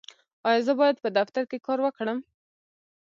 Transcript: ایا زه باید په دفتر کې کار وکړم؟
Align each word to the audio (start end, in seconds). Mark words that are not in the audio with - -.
ایا 0.47 0.61
زه 0.67 0.73
باید 0.79 0.97
په 1.03 1.09
دفتر 1.17 1.43
کې 1.49 1.57
کار 1.67 1.79
وکړم؟ 1.83 2.19